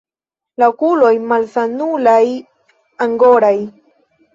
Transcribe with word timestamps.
La 0.63 0.69
okuloj 0.73 1.11
malsanulaj, 1.33 2.25
angoraj. 3.09 3.57